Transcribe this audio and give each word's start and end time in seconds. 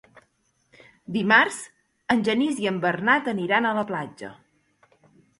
Dimarts 1.17 1.59
en 2.13 2.23
Genís 2.27 2.61
i 2.63 2.69
en 2.71 2.79
Bernat 2.85 3.29
aniran 3.33 3.67
a 3.69 3.75
la 3.81 3.85
platja. 3.93 4.31